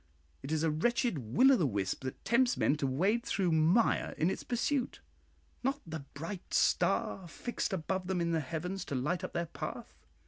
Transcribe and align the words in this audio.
It 0.41 0.51
is 0.51 0.63
a 0.63 0.71
wretched 0.71 1.19
Will 1.19 1.51
o' 1.51 1.55
the 1.55 1.67
wisp 1.67 2.03
that 2.05 2.25
tempts 2.25 2.57
men 2.57 2.75
to 2.77 2.87
wade 2.87 3.23
through 3.23 3.51
mire 3.51 4.15
in 4.17 4.31
its 4.31 4.43
pursuit, 4.43 4.99
not 5.61 5.79
the 5.85 5.99
bright 6.15 6.55
star 6.55 7.27
fixed 7.27 7.71
above 7.71 8.07
them 8.07 8.19
in 8.19 8.31
the 8.31 8.39
heavens 8.39 8.83
to 8.85 8.95
light 8.95 9.23
up 9.23 9.33
their 9.33 9.45
path. 9.45 9.93